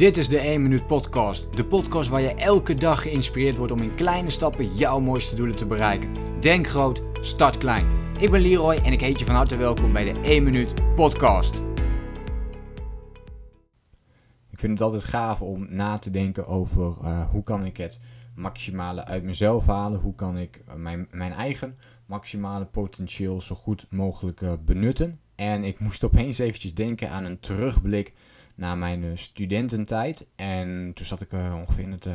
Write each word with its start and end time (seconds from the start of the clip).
Dit 0.00 0.16
is 0.16 0.28
de 0.28 0.38
1 0.38 0.62
Minuut 0.62 0.86
Podcast. 0.86 1.56
De 1.56 1.64
podcast 1.64 2.08
waar 2.08 2.20
je 2.20 2.34
elke 2.34 2.74
dag 2.74 3.02
geïnspireerd 3.02 3.56
wordt 3.56 3.72
om 3.72 3.82
in 3.82 3.94
kleine 3.94 4.30
stappen 4.30 4.76
jouw 4.76 5.00
mooiste 5.00 5.34
doelen 5.34 5.56
te 5.56 5.66
bereiken. 5.66 6.14
Denk 6.40 6.66
groot, 6.66 7.02
start 7.20 7.58
klein. 7.58 7.86
Ik 8.18 8.30
ben 8.30 8.40
Leroy 8.40 8.74
en 8.74 8.92
ik 8.92 9.00
heet 9.00 9.18
je 9.18 9.24
van 9.24 9.34
harte 9.34 9.56
welkom 9.56 9.92
bij 9.92 10.12
de 10.12 10.20
1 10.20 10.42
Minuut 10.42 10.94
Podcast. 10.94 11.62
Ik 14.50 14.58
vind 14.58 14.72
het 14.72 14.80
altijd 14.80 15.04
gaaf 15.04 15.42
om 15.42 15.66
na 15.68 15.98
te 15.98 16.10
denken 16.10 16.46
over 16.46 16.94
uh, 17.02 17.30
hoe 17.30 17.42
kan 17.42 17.64
ik 17.64 17.76
het 17.76 18.00
maximale 18.34 19.04
uit 19.04 19.22
mezelf 19.22 19.66
halen. 19.66 20.00
Hoe 20.00 20.14
kan 20.14 20.38
ik 20.38 20.62
uh, 20.68 20.74
mijn, 20.74 21.08
mijn 21.10 21.32
eigen 21.32 21.76
maximale 22.06 22.64
potentieel 22.64 23.40
zo 23.40 23.54
goed 23.54 23.86
mogelijk 23.90 24.40
uh, 24.40 24.52
benutten. 24.64 25.20
En 25.34 25.64
ik 25.64 25.80
moest 25.80 26.04
opeens 26.04 26.38
eventjes 26.38 26.74
denken 26.74 27.10
aan 27.10 27.24
een 27.24 27.40
terugblik 27.40 28.12
naar 28.60 28.78
mijn 28.78 29.02
uh, 29.02 29.10
studententijd. 29.14 30.26
En 30.36 30.90
toen 30.94 31.06
zat 31.06 31.20
ik 31.20 31.32
uh, 31.32 31.54
ongeveer 31.58 31.84
in 31.84 31.92
het, 31.92 32.06
uh, 32.06 32.14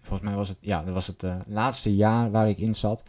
volgens 0.00 0.28
mij 0.28 0.38
was 0.38 0.48
het, 0.48 0.58
ja, 0.60 0.82
dat 0.82 0.94
was 0.94 1.06
het 1.06 1.24
laatste 1.46 1.96
jaar 1.96 2.30
waar 2.30 2.48
ik 2.48 2.58
in 2.58 2.74
zat. 2.74 3.02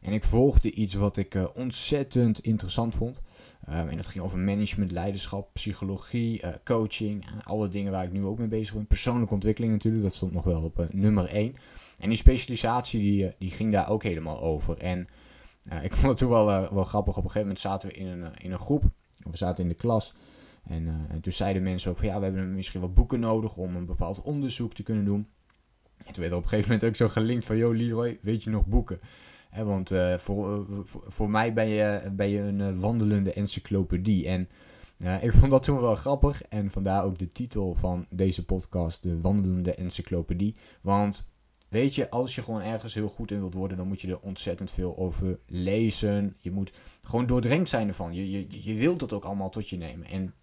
En 0.00 0.12
ik 0.12 0.24
volgde 0.24 0.72
iets 0.72 0.94
wat 0.94 1.16
ik 1.16 1.38
ontzettend 1.54 2.38
interessant 2.38 2.94
vond. 2.94 3.20
Um, 3.68 3.88
en 3.88 3.96
dat 3.96 4.06
ging 4.06 4.24
over 4.24 4.38
management, 4.38 4.90
leiderschap, 4.90 5.50
psychologie, 5.52 6.42
coaching. 6.64 7.24
alle 7.44 7.68
dingen 7.68 7.92
waar 7.92 8.04
ik 8.04 8.12
nu 8.12 8.24
ook 8.24 8.38
mee 8.38 8.48
bezig 8.48 8.74
ben. 8.74 8.86
Persoonlijke 8.86 9.34
ontwikkeling 9.34 9.72
natuurlijk, 9.72 10.02
dat 10.02 10.14
stond 10.14 10.32
nog 10.32 10.44
wel 10.44 10.62
op 10.62 10.86
nummer 10.90 11.28
1. 11.28 11.56
En 11.98 12.08
die 12.08 12.18
specialisatie 12.18 13.00
die, 13.00 13.34
die 13.38 13.50
ging 13.50 13.72
daar 13.72 13.88
ook 13.88 14.02
helemaal 14.02 14.40
over. 14.40 14.78
En 14.78 15.08
ik 15.82 15.92
vond 15.92 16.06
het 16.06 16.16
toen 16.16 16.28
wel, 16.28 16.46
wel 16.74 16.84
grappig. 16.84 17.16
Op 17.16 17.24
een 17.24 17.30
gegeven 17.30 17.40
moment 17.40 17.60
zaten 17.60 17.88
we 17.88 17.94
in 17.94 18.06
een, 18.06 18.34
in 18.38 18.52
een 18.52 18.58
groep. 18.58 18.84
We 19.30 19.36
zaten 19.36 19.62
in 19.62 19.68
de 19.68 19.74
klas. 19.74 20.14
En, 20.70 20.82
uh, 20.82 20.92
en, 21.08 21.20
toen 21.20 21.32
zeiden 21.32 21.62
mensen 21.62 21.90
ook 21.90 21.98
van 21.98 22.06
ja, 22.06 22.18
we 22.18 22.24
hebben 22.24 22.54
misschien 22.54 22.80
wat 22.80 22.94
boeken 22.94 23.20
nodig 23.20 23.56
om 23.56 23.76
een 23.76 23.86
bepaald 23.86 24.22
onderzoek 24.22 24.74
te 24.74 24.82
kunnen 24.82 25.04
doen. 25.04 25.28
En 25.96 26.12
toen 26.12 26.20
werd 26.20 26.30
er 26.30 26.36
op 26.36 26.42
een 26.42 26.48
gegeven 26.48 26.72
moment 26.72 26.88
ook 26.88 26.96
zo 26.96 27.08
gelinkt 27.08 27.46
van, 27.46 27.56
yo 27.56 27.72
Leroy, 27.72 28.18
weet 28.22 28.42
je 28.42 28.50
nog 28.50 28.66
boeken? 28.66 29.00
He, 29.50 29.64
want 29.64 29.90
uh, 29.90 30.16
voor, 30.16 30.66
uh, 30.70 30.78
voor, 30.84 31.04
voor, 31.06 31.30
mij 31.30 31.52
ben 31.52 31.68
je, 31.68 32.10
ben 32.12 32.28
je 32.28 32.40
een 32.40 32.80
wandelende 32.80 33.32
encyclopedie. 33.32 34.26
En 34.26 34.48
ik 35.20 35.32
vond 35.32 35.50
dat 35.50 35.62
toen 35.62 35.80
wel 35.80 35.94
grappig. 35.94 36.42
En 36.42 36.70
vandaar 36.70 37.04
ook 37.04 37.18
de 37.18 37.32
titel 37.32 37.74
van 37.74 38.06
deze 38.10 38.44
podcast, 38.44 39.02
de 39.02 39.20
wandelende 39.20 39.74
encyclopedie. 39.74 40.56
Want 40.80 41.30
weet 41.68 41.94
je, 41.94 42.10
als 42.10 42.34
je 42.34 42.42
gewoon 42.42 42.62
ergens 42.62 42.94
heel 42.94 43.08
goed 43.08 43.30
in 43.30 43.38
wilt 43.38 43.54
worden, 43.54 43.76
dan 43.76 43.88
moet 43.88 44.00
je 44.00 44.08
er 44.08 44.20
ontzettend 44.20 44.70
veel 44.70 44.98
over 44.98 45.38
lezen. 45.46 46.36
Je 46.38 46.50
moet 46.50 46.72
gewoon 47.00 47.26
doordrenkt 47.26 47.68
zijn 47.68 47.88
ervan. 47.88 48.14
Je, 48.14 48.30
je, 48.30 48.46
je 48.62 48.74
wilt 48.74 49.00
het 49.00 49.12
ook 49.12 49.24
allemaal 49.24 49.50
tot 49.50 49.68
je 49.68 49.76
nemen. 49.76 50.06
En 50.06 50.34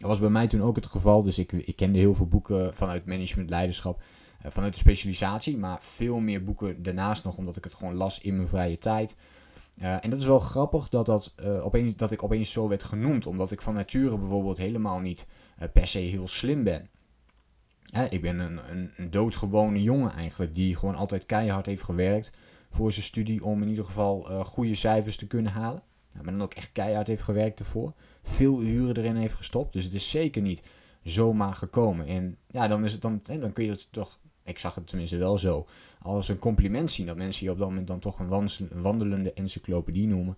dat 0.00 0.08
was 0.08 0.18
bij 0.18 0.28
mij 0.28 0.46
toen 0.46 0.62
ook 0.62 0.76
het 0.76 0.86
geval. 0.86 1.22
Dus 1.22 1.38
ik, 1.38 1.52
ik 1.52 1.76
kende 1.76 1.98
heel 1.98 2.14
veel 2.14 2.26
boeken 2.26 2.74
vanuit 2.74 3.06
management, 3.06 3.50
leiderschap, 3.50 4.02
uh, 4.44 4.50
vanuit 4.50 4.72
de 4.72 4.78
specialisatie. 4.78 5.56
Maar 5.56 5.78
veel 5.80 6.18
meer 6.18 6.44
boeken 6.44 6.82
daarnaast 6.82 7.24
nog, 7.24 7.36
omdat 7.36 7.56
ik 7.56 7.64
het 7.64 7.74
gewoon 7.74 7.94
las 7.94 8.20
in 8.20 8.36
mijn 8.36 8.48
vrije 8.48 8.78
tijd. 8.78 9.16
Uh, 9.82 10.04
en 10.04 10.10
dat 10.10 10.18
is 10.18 10.26
wel 10.26 10.38
grappig 10.38 10.88
dat, 10.88 11.06
dat, 11.06 11.34
uh, 11.44 11.64
opeens, 11.64 11.96
dat 11.96 12.10
ik 12.10 12.22
opeens 12.22 12.52
zo 12.52 12.68
werd 12.68 12.82
genoemd. 12.82 13.26
Omdat 13.26 13.50
ik 13.50 13.60
van 13.60 13.74
nature 13.74 14.18
bijvoorbeeld 14.18 14.58
helemaal 14.58 14.98
niet 14.98 15.26
per 15.72 15.86
se 15.86 15.98
heel 15.98 16.28
slim 16.28 16.64
ben. 16.64 16.88
ik 18.10 18.20
ben 18.20 18.38
een, 18.38 18.60
een, 18.70 18.90
een, 18.96 19.10
doodgewone 19.10 19.82
jongen 19.82 20.12
eigenlijk. 20.12 20.54
Die 20.54 20.76
gewoon 20.76 20.94
altijd 20.94 21.26
keihard 21.26 21.66
heeft 21.66 21.82
gewerkt 21.82 22.32
voor 22.70 22.92
zijn 22.92 23.04
studie. 23.04 23.44
Om 23.44 23.62
in 23.62 23.68
ieder 23.68 23.84
geval 23.84 24.44
goede 24.44 24.74
cijfers 24.74 25.16
te 25.16 25.26
kunnen 25.26 25.52
halen. 25.52 25.82
Maar 26.12 26.32
dan 26.32 26.42
ook 26.42 26.54
echt 26.54 26.72
keihard 26.72 27.06
heeft 27.06 27.22
gewerkt 27.22 27.58
ervoor 27.58 27.94
veel 28.22 28.62
uren 28.62 28.96
erin 28.96 29.16
heeft 29.16 29.34
gestopt. 29.34 29.72
Dus 29.72 29.84
het 29.84 29.94
is 29.94 30.10
zeker 30.10 30.42
niet 30.42 30.62
zomaar 31.02 31.54
gekomen. 31.54 32.06
En 32.06 32.36
ja, 32.46 32.68
dan, 32.68 32.84
is 32.84 32.92
het 32.92 33.02
dan, 33.02 33.20
dan 33.22 33.52
kun 33.52 33.64
je 33.64 33.70
het 33.70 33.92
toch, 33.92 34.18
ik 34.44 34.58
zag 34.58 34.74
het 34.74 34.86
tenminste 34.86 35.16
wel 35.16 35.38
zo, 35.38 35.66
als 36.02 36.28
een 36.28 36.38
compliment 36.38 36.90
zien. 36.90 37.06
Dat 37.06 37.16
mensen 37.16 37.44
je 37.44 37.52
op 37.52 37.58
dat 37.58 37.68
moment 37.68 37.86
dan 37.86 37.98
toch 37.98 38.18
een 38.18 38.48
wandelende 38.82 39.32
encyclopedie 39.32 40.06
noemen. 40.06 40.36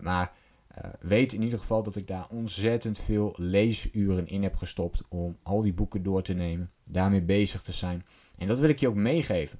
maar 0.00 0.32
uh, 0.84 0.90
weet 1.00 1.32
in 1.32 1.42
ieder 1.42 1.58
geval 1.58 1.82
dat 1.82 1.96
ik 1.96 2.06
daar 2.06 2.26
ontzettend 2.30 2.98
veel 2.98 3.34
leesuren 3.36 4.28
in 4.28 4.42
heb 4.42 4.56
gestopt 4.56 5.02
om 5.08 5.36
al 5.42 5.62
die 5.62 5.72
boeken 5.72 6.02
door 6.02 6.22
te 6.22 6.34
nemen, 6.34 6.70
daarmee 6.90 7.22
bezig 7.22 7.62
te 7.62 7.72
zijn. 7.72 8.04
En 8.38 8.46
dat 8.46 8.60
wil 8.60 8.68
ik 8.68 8.80
je 8.80 8.88
ook 8.88 8.94
meegeven. 8.94 9.58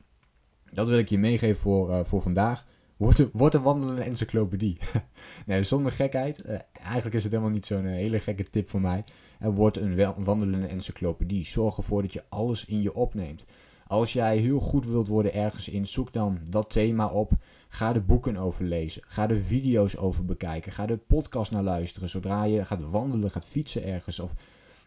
Dat 0.73 0.89
wil 0.89 0.99
ik 0.99 1.09
je 1.09 1.19
meegeven 1.19 1.61
voor, 1.63 1.91
uh, 1.91 2.05
voor 2.05 2.23
vandaag. 2.23 2.67
Wordt 2.97 3.19
een, 3.19 3.31
een 3.33 3.63
wandelende 3.63 4.03
encyclopedie. 4.03 4.79
nee, 5.47 5.63
zonder 5.63 5.93
gekheid. 5.93 6.43
Uh, 6.47 6.59
eigenlijk 6.73 7.15
is 7.15 7.23
het 7.23 7.33
helemaal 7.33 7.53
niet 7.53 7.67
zo'n 7.67 7.85
uh, 7.85 7.93
hele 7.93 8.21
gekke 8.21 8.51
tip 8.51 8.69
voor 8.69 8.81
mij. 8.81 9.05
Wordt 9.39 9.77
een 9.77 10.15
wandelende 10.25 10.67
encyclopedie. 10.67 11.47
Zorg 11.47 11.77
ervoor 11.77 12.03
dat 12.03 12.13
je 12.13 12.25
alles 12.29 12.65
in 12.65 12.83
je 12.83 12.95
opneemt. 12.95 13.45
Als 13.87 14.13
jij 14.13 14.37
heel 14.37 14.61
goed 14.61 14.87
wilt 14.87 15.09
worden 15.09 15.35
ergens 15.35 15.69
in, 15.69 15.87
zoek 15.87 16.13
dan 16.13 16.39
dat 16.51 16.71
thema 16.71 17.07
op. 17.07 17.33
Ga 17.69 17.93
de 17.93 18.01
boeken 18.01 18.37
over 18.37 18.65
lezen. 18.65 19.03
Ga 19.07 19.27
de 19.27 19.39
video's 19.39 19.97
over 19.97 20.25
bekijken. 20.25 20.73
Ga 20.73 20.87
de 20.87 20.97
podcast 20.97 21.53
naar 21.53 21.63
luisteren. 21.63 22.09
Zodra 22.09 22.45
je 22.45 22.65
gaat 22.65 22.91
wandelen, 22.91 23.31
gaat 23.31 23.45
fietsen 23.45 23.85
ergens. 23.85 24.21
Of, 24.21 24.35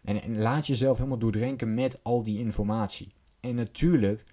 en, 0.04 0.22
en 0.22 0.38
laat 0.38 0.66
jezelf 0.66 0.96
helemaal 0.96 1.18
doordrenken 1.18 1.74
met 1.74 1.98
al 2.02 2.22
die 2.22 2.38
informatie. 2.38 3.12
En 3.40 3.54
natuurlijk 3.54 4.24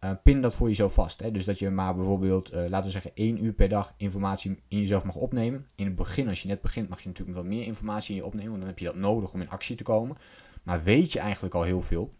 uh, 0.00 0.10
pin 0.22 0.40
dat 0.40 0.54
voor 0.54 0.68
jezelf 0.68 0.94
vast. 0.94 1.20
Hè? 1.20 1.30
Dus 1.30 1.44
dat 1.44 1.58
je 1.58 1.70
maar 1.70 1.94
bijvoorbeeld, 1.94 2.52
uh, 2.52 2.68
laten 2.68 2.84
we 2.84 2.90
zeggen, 2.90 3.10
één 3.14 3.44
uur 3.44 3.52
per 3.52 3.68
dag 3.68 3.94
informatie 3.96 4.62
in 4.68 4.80
jezelf 4.80 5.04
mag 5.04 5.14
opnemen. 5.14 5.66
In 5.74 5.86
het 5.86 5.96
begin, 5.96 6.28
als 6.28 6.42
je 6.42 6.48
net 6.48 6.60
begint, 6.60 6.88
mag 6.88 7.00
je 7.00 7.08
natuurlijk 7.08 7.36
wat 7.36 7.46
meer 7.46 7.64
informatie 7.64 8.14
in 8.14 8.20
je 8.20 8.26
opnemen. 8.26 8.48
Want 8.48 8.60
dan 8.60 8.70
heb 8.70 8.78
je 8.78 8.84
dat 8.84 8.96
nodig 8.96 9.32
om 9.32 9.40
in 9.40 9.50
actie 9.50 9.76
te 9.76 9.82
komen. 9.82 10.16
Maar 10.62 10.82
weet 10.82 11.12
je 11.12 11.18
eigenlijk 11.18 11.54
al 11.54 11.62
heel 11.62 11.82
veel. 11.82 12.14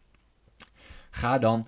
Ga 1.10 1.38
dan 1.38 1.66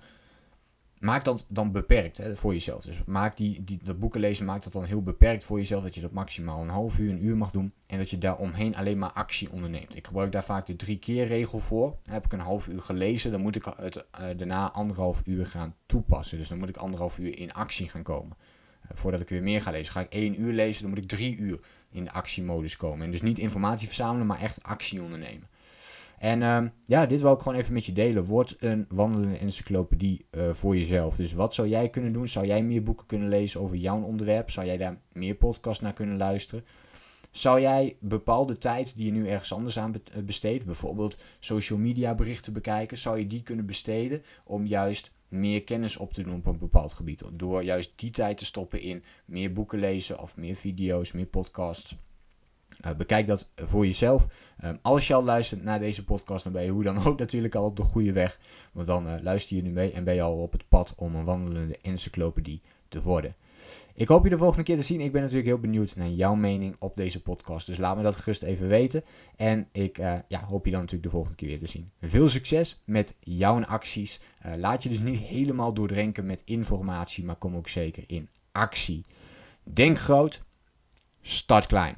maak 1.01 1.23
dat 1.23 1.45
dan 1.47 1.71
beperkt 1.71 2.17
hè, 2.17 2.35
voor 2.35 2.53
jezelf. 2.53 2.83
Dus 2.83 3.01
maak 3.05 3.37
die, 3.37 3.63
die, 3.63 3.79
dat 3.83 3.99
boeken 3.99 4.19
lezen, 4.19 4.45
maak 4.45 4.63
dat 4.63 4.73
dan 4.73 4.83
heel 4.83 5.01
beperkt 5.01 5.43
voor 5.43 5.57
jezelf. 5.57 5.83
Dat 5.83 5.95
je 5.95 6.01
dat 6.01 6.11
maximaal 6.11 6.61
een 6.61 6.69
half 6.69 6.99
uur, 6.99 7.09
een 7.09 7.25
uur 7.25 7.37
mag 7.37 7.51
doen. 7.51 7.73
En 7.87 7.97
dat 7.97 8.09
je 8.09 8.17
daar 8.17 8.37
omheen 8.37 8.75
alleen 8.75 8.97
maar 8.97 9.11
actie 9.11 9.51
onderneemt. 9.51 9.95
Ik 9.95 10.07
gebruik 10.07 10.31
daar 10.31 10.43
vaak 10.43 10.65
de 10.65 10.75
drie 10.75 10.99
keer 10.99 11.27
regel 11.27 11.59
voor. 11.59 11.97
Heb 12.09 12.25
ik 12.25 12.33
een 12.33 12.39
half 12.39 12.67
uur 12.67 12.81
gelezen, 12.81 13.31
dan 13.31 13.41
moet 13.41 13.55
ik 13.55 13.65
het 13.77 13.95
uh, 13.95 14.03
daarna 14.37 14.71
anderhalf 14.71 15.21
uur 15.25 15.45
gaan 15.45 15.75
toepassen. 15.85 16.37
Dus 16.37 16.47
dan 16.47 16.57
moet 16.57 16.69
ik 16.69 16.77
anderhalf 16.77 17.17
uur 17.17 17.37
in 17.37 17.53
actie 17.53 17.89
gaan 17.89 18.03
komen. 18.03 18.37
Uh, 18.85 18.97
voordat 18.97 19.21
ik 19.21 19.29
weer 19.29 19.43
meer 19.43 19.61
ga 19.61 19.71
lezen. 19.71 19.93
Ga 19.93 20.01
ik 20.01 20.13
één 20.13 20.41
uur 20.41 20.53
lezen, 20.53 20.81
dan 20.81 20.89
moet 20.89 21.03
ik 21.03 21.07
drie 21.07 21.37
uur 21.37 21.59
in 21.91 22.03
de 22.03 22.11
actiemodus 22.11 22.77
komen. 22.77 23.05
En 23.05 23.11
dus 23.11 23.21
niet 23.21 23.39
informatie 23.39 23.87
verzamelen, 23.87 24.27
maar 24.27 24.39
echt 24.39 24.63
actie 24.63 25.01
ondernemen. 25.01 25.47
En 26.21 26.41
uh, 26.41 26.61
ja, 26.85 27.05
dit 27.05 27.21
wil 27.21 27.33
ik 27.33 27.39
gewoon 27.39 27.57
even 27.57 27.73
met 27.73 27.85
je 27.85 27.93
delen. 27.93 28.23
Word 28.23 28.55
een 28.59 28.85
wandelende 28.89 29.37
encyclopedie 29.37 30.25
uh, 30.31 30.53
voor 30.53 30.77
jezelf. 30.77 31.15
Dus 31.15 31.33
wat 31.33 31.53
zou 31.53 31.67
jij 31.67 31.89
kunnen 31.89 32.13
doen? 32.13 32.27
Zou 32.27 32.45
jij 32.45 32.63
meer 32.63 32.83
boeken 32.83 33.05
kunnen 33.05 33.29
lezen 33.29 33.61
over 33.61 33.75
jouw 33.75 34.01
onderwerp? 34.01 34.51
Zou 34.51 34.65
jij 34.65 34.77
daar 34.77 34.97
meer 35.11 35.35
podcasts 35.35 35.83
naar 35.83 35.93
kunnen 35.93 36.17
luisteren? 36.17 36.65
Zou 37.31 37.61
jij 37.61 37.95
bepaalde 37.99 38.57
tijd 38.57 38.95
die 38.95 39.05
je 39.05 39.11
nu 39.11 39.27
ergens 39.27 39.53
anders 39.53 39.79
aan 39.79 39.93
eh, 39.93 40.23
besteedt, 40.23 40.65
bijvoorbeeld 40.65 41.17
social 41.39 41.79
media 41.79 42.15
berichten 42.15 42.53
bekijken, 42.53 42.97
zou 42.97 43.19
je 43.19 43.27
die 43.27 43.43
kunnen 43.43 43.65
besteden 43.65 44.23
om 44.43 44.65
juist 44.65 45.11
meer 45.27 45.63
kennis 45.63 45.97
op 45.97 46.13
te 46.13 46.23
doen 46.23 46.35
op 46.35 46.45
een 46.45 46.57
bepaald 46.57 46.93
gebied? 46.93 47.23
Door 47.33 47.63
juist 47.63 47.93
die 47.95 48.11
tijd 48.11 48.37
te 48.37 48.45
stoppen 48.45 48.81
in 48.81 49.03
meer 49.25 49.53
boeken 49.53 49.79
lezen 49.79 50.19
of 50.19 50.37
meer 50.37 50.55
video's, 50.55 51.11
meer 51.11 51.25
podcasts. 51.25 51.97
Uh, 52.85 52.91
bekijk 52.91 53.27
dat 53.27 53.49
voor 53.55 53.85
jezelf. 53.85 54.27
Um, 54.63 54.79
als 54.81 55.07
je 55.07 55.13
al 55.13 55.23
luistert 55.23 55.63
naar 55.63 55.79
deze 55.79 56.03
podcast, 56.03 56.43
dan 56.43 56.53
ben 56.53 56.63
je 56.63 56.71
hoe 56.71 56.83
dan 56.83 57.05
ook 57.05 57.19
natuurlijk 57.25 57.55
al 57.55 57.65
op 57.65 57.75
de 57.75 57.83
goede 57.83 58.11
weg. 58.11 58.39
Want 58.71 58.87
dan 58.87 59.07
uh, 59.07 59.13
luister 59.21 59.55
je 59.55 59.61
nu 59.61 59.69
mee 59.69 59.91
en 59.91 60.03
ben 60.03 60.15
je 60.15 60.21
al 60.21 60.41
op 60.41 60.51
het 60.51 60.67
pad 60.69 60.93
om 60.97 61.15
een 61.15 61.25
wandelende 61.25 61.77
encyclopedie 61.81 62.61
te 62.87 63.01
worden. 63.01 63.35
Ik 63.93 64.07
hoop 64.07 64.23
je 64.23 64.29
de 64.29 64.37
volgende 64.37 64.63
keer 64.63 64.77
te 64.77 64.83
zien. 64.83 65.01
Ik 65.01 65.11
ben 65.11 65.21
natuurlijk 65.21 65.47
heel 65.47 65.59
benieuwd 65.59 65.95
naar 65.95 66.07
jouw 66.07 66.35
mening 66.35 66.75
op 66.79 66.95
deze 66.95 67.21
podcast. 67.21 67.67
Dus 67.67 67.77
laat 67.77 67.97
me 67.97 68.03
dat 68.03 68.15
gerust 68.15 68.43
even 68.43 68.67
weten. 68.67 69.03
En 69.35 69.67
ik 69.71 69.97
uh, 69.97 70.13
ja, 70.27 70.43
hoop 70.43 70.65
je 70.65 70.71
dan 70.71 70.79
natuurlijk 70.79 71.05
de 71.05 71.15
volgende 71.15 71.37
keer 71.37 71.47
weer 71.47 71.59
te 71.59 71.67
zien. 71.67 71.91
Veel 72.01 72.29
succes 72.29 72.81
met 72.85 73.15
jouw 73.19 73.63
acties. 73.63 74.21
laat 74.57 74.83
je 74.83 74.89
dus 74.89 74.99
niet 74.99 75.19
helemaal 75.19 75.73
doordrenken 75.73 76.25
met 76.25 76.41
informatie, 76.45 77.23
maar 77.23 77.35
kom 77.35 77.55
ook 77.55 77.67
zeker 77.67 78.03
in 78.07 78.29
actie. 78.51 79.05
Denk 79.63 79.99
groot, 79.99 80.41
start 81.21 81.65
klein. 81.65 81.97